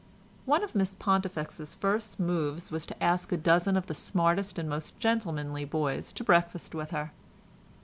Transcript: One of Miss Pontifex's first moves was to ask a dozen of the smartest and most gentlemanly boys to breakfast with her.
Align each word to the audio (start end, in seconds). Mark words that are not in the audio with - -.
One 0.45 0.63
of 0.63 0.73
Miss 0.73 0.95
Pontifex's 0.97 1.75
first 1.75 2.19
moves 2.19 2.71
was 2.71 2.87
to 2.87 3.03
ask 3.03 3.31
a 3.31 3.37
dozen 3.37 3.77
of 3.77 3.85
the 3.85 3.93
smartest 3.93 4.57
and 4.57 4.67
most 4.67 4.99
gentlemanly 4.99 5.63
boys 5.63 6.11
to 6.13 6.23
breakfast 6.23 6.73
with 6.73 6.89
her. 6.89 7.11